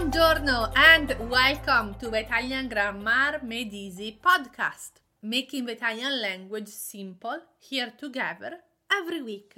Buongiorno 0.00 0.72
and 0.76 1.14
welcome 1.28 1.94
to 1.98 2.08
Italian 2.14 2.68
Grammar 2.68 3.38
Made 3.42 3.74
Easy 3.74 4.18
podcast, 4.18 5.02
making 5.20 5.66
the 5.66 5.72
Italian 5.72 6.22
language 6.22 6.68
simple 6.68 7.36
here 7.58 7.92
together 7.98 8.60
every 8.90 9.20
week. 9.20 9.52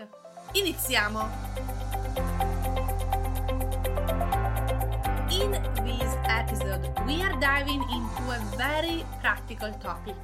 Iniziamo! 0.53 1.31
In 5.31 5.53
this 5.87 6.11
episode, 6.27 6.91
we 7.07 7.23
are 7.23 7.39
diving 7.39 7.83
into 7.95 8.23
a 8.27 8.43
very 8.59 9.07
practical 9.21 9.71
topic 9.75 10.17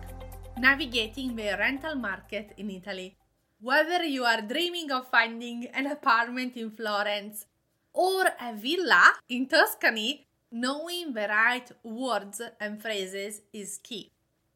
navigating 0.59 1.37
the 1.37 1.55
rental 1.57 1.95
market 1.95 2.55
in 2.57 2.71
Italy. 2.71 3.17
Whether 3.61 4.03
you 4.03 4.25
are 4.25 4.43
dreaming 4.43 4.91
of 4.91 5.07
finding 5.13 5.69
an 5.73 5.87
apartment 5.87 6.57
in 6.57 6.73
Florence 6.73 7.47
or 7.93 8.27
a 8.41 8.55
villa 8.55 9.15
in 9.29 9.47
Tuscany, 9.47 10.27
knowing 10.51 11.13
the 11.13 11.29
right 11.29 11.71
words 11.83 12.41
and 12.61 12.81
phrases 12.81 13.43
is 13.53 13.79
key. 13.83 14.11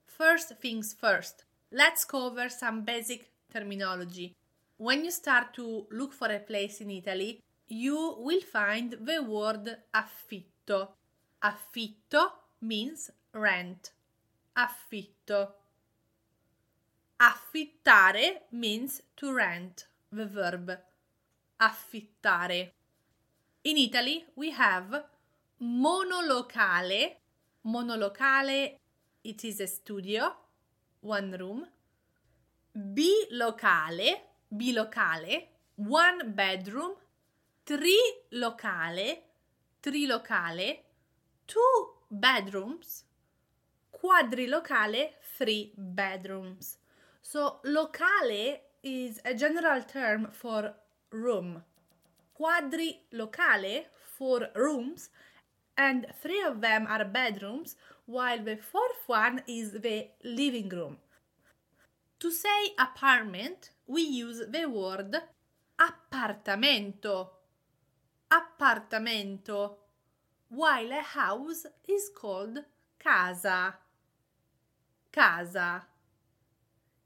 First 0.06 0.58
things 0.60 0.94
first, 0.98 1.44
let's 1.70 2.04
cover 2.04 2.48
some 2.48 2.82
basic 2.82 3.30
terminology. 3.52 4.34
When 4.76 5.04
you 5.04 5.10
start 5.10 5.54
to 5.54 5.86
look 5.90 6.12
for 6.12 6.28
a 6.28 6.38
place 6.38 6.80
in 6.80 6.90
Italy, 6.90 7.40
you 7.68 8.16
will 8.18 8.40
find 8.40 8.96
the 9.00 9.22
word 9.22 9.76
affitto. 9.94 10.88
Affitto 11.42 12.30
means 12.60 13.10
rent. 13.32 13.92
Affitto. 14.56 15.48
Affittare 17.20 18.38
means 18.50 19.00
to 19.16 19.32
rent, 19.32 19.86
the 20.10 20.26
verb. 20.26 20.76
Affittare. 21.60 22.70
In 23.64 23.78
Italy, 23.78 24.24
we 24.34 24.50
have 24.50 25.04
monolocale. 25.62 27.12
Monolocale, 27.64 28.76
it 29.22 29.44
is 29.44 29.60
a 29.60 29.68
studio, 29.68 30.32
one 31.00 31.30
room. 31.38 31.64
Bilocale, 32.76 34.14
bilocale, 34.52 35.46
one 35.76 36.32
bedroom. 36.32 36.94
Trilocale, 37.64 39.18
trilocale, 39.80 40.78
two 41.46 41.86
bedrooms. 42.10 43.04
Quadrilocale, 43.92 45.10
three 45.38 45.72
bedrooms. 45.78 46.78
So, 47.22 47.60
locale 47.62 48.60
is 48.82 49.20
a 49.24 49.34
general 49.34 49.82
term 49.82 50.30
for 50.32 50.74
room. 51.12 51.62
Quadrilocale 52.42 53.84
for 54.18 54.48
rooms, 54.56 55.10
and 55.78 56.06
three 56.20 56.42
of 56.42 56.60
them 56.60 56.88
are 56.88 57.04
bedrooms, 57.04 57.76
while 58.04 58.42
the 58.42 58.56
fourth 58.56 59.04
one 59.06 59.42
is 59.46 59.70
the 59.70 60.08
living 60.24 60.68
room. 60.68 60.96
To 62.18 62.32
say 62.32 62.74
apartment, 62.80 63.70
we 63.86 64.02
use 64.02 64.42
the 64.48 64.66
word 64.66 65.14
appartamento. 65.78 67.28
Appartamento, 68.32 69.76
while 70.48 70.90
a 70.90 71.02
house 71.02 71.64
is 71.86 72.10
called 72.12 72.58
casa. 72.98 73.76
Casa. 75.12 75.86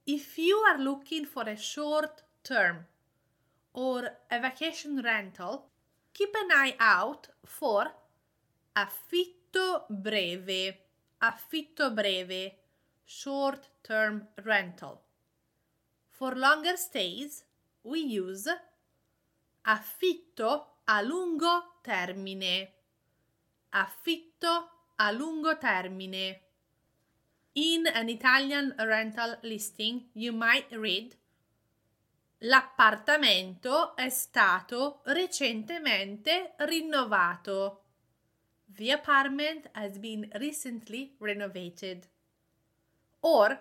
If 0.06 0.38
you 0.38 0.56
are 0.56 0.78
looking 0.78 1.26
for 1.26 1.42
a 1.42 1.58
short 1.58 2.22
term 2.42 2.86
or 3.76 4.08
a 4.30 4.40
vacation 4.40 5.02
rental, 5.02 5.66
keep 6.12 6.34
an 6.34 6.50
eye 6.50 6.74
out 6.80 7.28
for 7.44 7.86
affitto 8.74 9.82
breve. 9.90 10.74
Affitto 11.22 11.94
breve, 11.94 12.52
short 13.04 13.68
term 13.84 14.26
rental. 14.44 15.02
For 16.10 16.34
longer 16.34 16.76
stays, 16.76 17.44
we 17.84 18.00
use 18.00 18.48
affitto 19.66 20.62
a 20.88 21.02
lungo 21.02 21.62
termine. 21.84 22.68
Affitto 23.74 24.64
a 24.98 25.12
lungo 25.12 25.54
termine. 25.54 26.36
In 27.54 27.86
an 27.86 28.08
Italian 28.08 28.74
rental 28.78 29.36
listing, 29.42 30.04
you 30.14 30.32
might 30.32 30.70
read 30.72 31.14
L'appartamento 32.40 33.96
è 33.96 34.10
stato 34.10 35.00
recentemente 35.04 36.54
rinnovato. 36.58 37.84
The 38.66 38.92
apartment 38.92 39.70
has 39.72 39.96
been 39.96 40.28
recently 40.34 41.16
renovated. 41.18 42.06
Or 43.20 43.58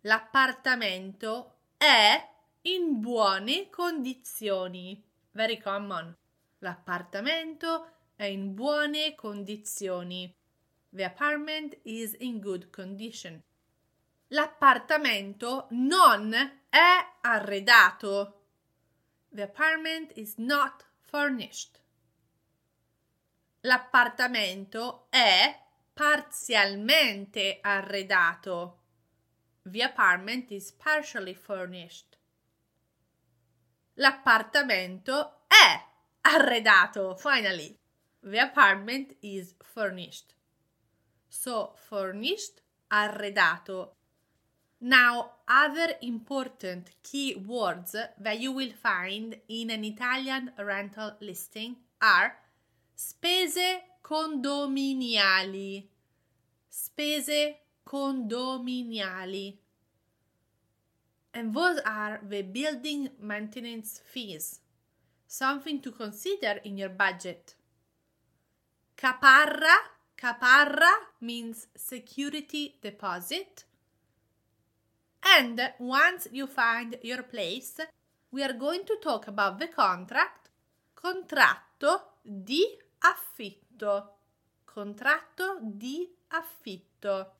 l'appartamento 0.00 1.56
è 1.76 2.26
in 2.62 3.00
buone 3.00 3.68
condizioni. 3.68 5.02
Very 5.32 5.58
common. 5.58 6.16
L'appartamento 6.60 7.90
è 8.16 8.24
in 8.24 8.54
buone 8.54 9.14
condizioni. 9.14 10.34
The 10.88 11.04
apartment 11.04 11.76
is 11.82 12.16
in 12.20 12.40
good 12.40 12.70
condition. 12.70 13.42
L'appartamento 14.28 15.66
non 15.70 16.32
è 16.32 17.12
arredato. 17.24 18.34
The 19.32 19.42
apartment 19.42 20.12
is 20.16 20.34
not 20.36 20.84
furnished. 21.00 21.80
L'appartamento 23.62 25.06
è 25.10 25.58
parzialmente 25.92 27.58
arredato. 27.62 28.80
The 29.62 29.82
apartment 29.82 30.50
is 30.50 30.70
partially 30.72 31.34
furnished. 31.34 32.18
L'appartamento 33.94 35.46
è 35.48 35.82
arredato. 36.22 37.16
Finally, 37.16 37.78
the 38.20 38.38
apartment 38.40 39.16
is 39.20 39.54
furnished. 39.62 40.34
So, 41.28 41.74
furnished, 41.76 42.60
arredato. 42.88 43.96
Now, 44.86 45.30
other 45.48 45.94
important 46.02 46.90
key 47.02 47.36
words 47.36 47.96
that 48.20 48.38
you 48.38 48.52
will 48.52 48.72
find 48.72 49.34
in 49.48 49.70
an 49.70 49.82
Italian 49.82 50.50
rental 50.58 51.12
listing 51.22 51.76
are 52.02 52.36
spese 52.94 53.80
condominiali. 54.02 55.84
Spese 56.70 57.54
condominiali. 57.86 59.56
And 61.32 61.54
those 61.54 61.80
are 61.86 62.20
the 62.22 62.42
building 62.42 63.08
maintenance 63.18 64.02
fees. 64.04 64.60
Something 65.26 65.80
to 65.80 65.92
consider 65.92 66.60
in 66.62 66.76
your 66.76 66.90
budget. 66.90 67.54
Caparra 68.98 69.76
Caparra 70.18 70.92
means 71.22 71.68
security 71.74 72.76
deposit. 72.82 73.64
And 75.24 75.72
once 75.78 76.28
you 76.30 76.46
find 76.46 76.98
your 77.02 77.22
place, 77.22 77.80
we 78.30 78.42
are 78.42 78.52
going 78.52 78.84
to 78.84 78.98
talk 79.02 79.26
about 79.26 79.58
the 79.58 79.68
contract. 79.68 80.50
Contratto 80.94 82.18
di 82.22 82.62
affitto. 82.98 84.18
Contratto 84.64 85.58
di 85.62 86.08
affitto. 86.28 87.32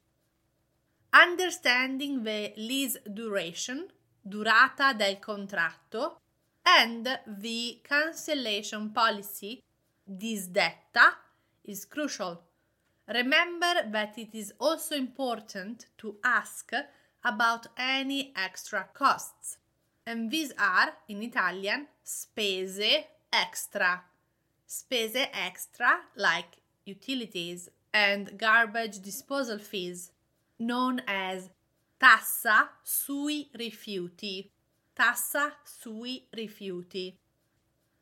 Understanding 1.11 2.23
the 2.23 2.53
lease 2.57 3.01
duration, 3.07 3.87
durata 4.21 4.93
del 4.95 5.19
contratto, 5.19 6.21
and 6.63 7.21
the 7.27 7.81
cancellation 7.83 8.91
policy, 8.93 9.63
disdetta, 10.05 11.17
is 11.63 11.87
crucial. 11.87 12.43
Remember 13.07 13.87
that 13.91 14.17
it 14.19 14.35
is 14.35 14.53
also 14.59 14.95
important 14.97 15.87
to 15.99 16.19
ask 16.25 16.73
about 17.25 17.67
any 17.79 18.33
extra 18.37 18.89
costs. 18.93 19.59
And 20.07 20.31
these 20.31 20.53
are, 20.59 20.93
in 21.09 21.23
Italian, 21.23 21.87
spese 22.05 23.05
extra. 23.33 24.03
Spese 24.67 25.27
extra 25.33 26.01
like 26.17 26.59
utilities 26.85 27.71
and 27.93 28.37
garbage 28.37 29.01
disposal 29.01 29.59
fees, 29.59 30.11
known 30.59 31.01
as 31.07 31.49
tassa 32.01 32.69
sui 32.83 33.49
rifiuti. 33.57 34.51
Tassa 34.95 35.53
sui 35.65 36.27
rifiuti. 36.37 37.15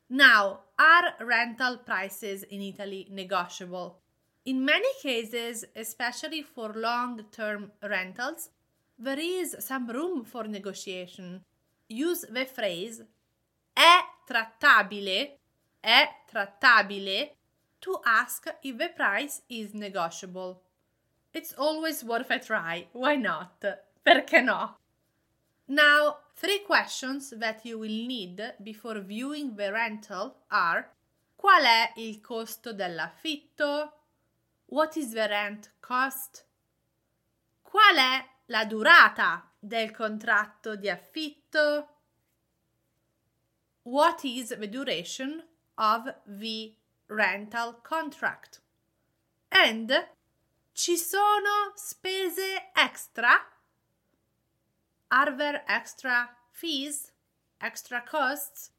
Now, 0.09 0.59
are 0.77 1.13
rental 1.21 1.77
prices 1.77 2.43
in 2.43 2.61
Italy 2.61 3.07
negotiable? 3.09 3.99
In 4.45 4.65
many 4.65 4.89
cases, 5.01 5.63
especially 5.75 6.41
for 6.41 6.73
long 6.73 7.23
term 7.31 7.71
rentals, 7.81 8.49
there 9.03 9.19
is 9.19 9.55
some 9.59 9.87
room 9.87 10.23
for 10.23 10.47
negotiation. 10.47 11.43
Use 11.87 12.25
the 12.29 12.45
phrase 12.45 13.05
è 13.75 13.99
trattabile, 14.25 15.39
è 15.81 16.07
trattabile 16.29 17.35
to 17.79 17.99
ask 18.05 18.47
if 18.61 18.77
the 18.77 18.89
price 18.89 19.41
is 19.49 19.73
negotiable. 19.73 20.61
It's 21.33 21.53
always 21.57 22.03
worth 22.03 22.31
a 22.31 22.39
try. 22.39 22.87
Why 22.93 23.15
not? 23.15 23.63
Perché 24.05 24.43
no? 24.43 24.77
Now, 25.67 26.17
three 26.35 26.59
questions 26.59 27.33
that 27.37 27.65
you 27.65 27.79
will 27.79 28.07
need 28.07 28.55
before 28.61 28.99
viewing 28.99 29.55
the 29.55 29.71
rental 29.71 30.35
are 30.49 30.89
Qual 31.35 31.63
è 31.65 31.91
il 31.97 32.21
costo 32.21 32.71
dell'affitto? 32.71 33.91
What 34.67 34.95
is 34.95 35.11
the 35.11 35.27
rent 35.27 35.73
cost? 35.81 36.45
Qual 37.61 37.97
è 37.97 38.32
la 38.47 38.65
durata 38.65 39.49
del 39.59 39.91
contratto 39.91 40.75
di 40.75 40.89
affitto? 40.89 41.87
What 43.83 44.23
is 44.23 44.49
the 44.49 44.67
duration 44.67 45.43
of 45.75 46.13
the 46.25 46.75
rental 47.07 47.81
contract? 47.81 48.61
And 49.49 49.91
ci 50.73 50.97
sono 50.97 51.73
spese 51.75 52.71
extra? 52.75 53.39
Are 55.09 55.35
there 55.35 55.63
extra 55.67 56.35
fees? 56.51 57.11
Extra 57.59 58.01
costs? 58.01 58.71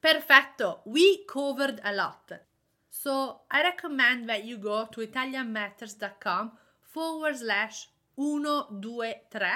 Perfetto, 0.00 0.80
we 0.86 1.24
covered 1.26 1.80
a 1.84 1.92
lot. 1.92 2.32
So 2.90 3.42
I 3.50 3.62
recommend 3.62 4.28
that 4.28 4.44
you 4.44 4.56
go 4.56 4.86
to 4.86 5.00
italianmatters.com 5.06 6.52
forward 6.80 7.36
slash 7.36 7.88
123 8.14 9.46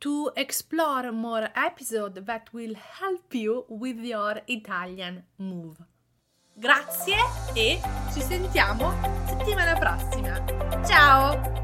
to 0.00 0.30
explore 0.36 1.12
more 1.12 1.48
episodes 1.54 2.20
that 2.24 2.52
will 2.52 2.74
help 2.74 3.34
you 3.34 3.64
with 3.68 3.98
your 3.98 4.42
Italian 4.46 5.24
move. 5.38 5.76
Grazie 6.56 7.16
e 7.54 7.80
ci 8.12 8.20
sentiamo 8.20 8.92
settimana 9.26 9.74
prossima. 9.76 10.84
Ciao! 10.86 11.63